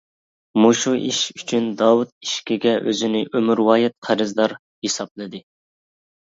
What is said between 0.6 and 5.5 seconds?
مۇشۇ ئىش ئۈچۈن داۋۇت ئېشىكىگە ئۆزىنى ئۆمۈرۋايەت قەرزدار ھېسابلىدى.